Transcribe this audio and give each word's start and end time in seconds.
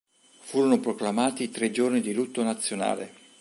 Furono 0.39 0.79
proclamati 0.79 1.51
tre 1.51 1.69
giorni 1.69 2.01
di 2.01 2.11
lutto 2.13 2.41
nazionale. 2.41 3.13